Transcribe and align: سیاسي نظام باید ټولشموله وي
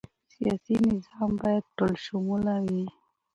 سیاسي 0.33 0.75
نظام 0.91 1.31
باید 1.41 1.63
ټولشموله 1.77 2.55
وي 2.65 2.85